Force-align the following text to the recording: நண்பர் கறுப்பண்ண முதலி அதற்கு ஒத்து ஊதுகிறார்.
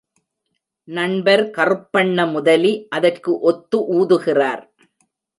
நண்பர் 0.87 1.43
கறுப்பண்ண 1.57 2.25
முதலி 2.31 2.71
அதற்கு 2.89 3.39
ஒத்து 3.41 3.79
ஊதுகிறார். 3.93 4.63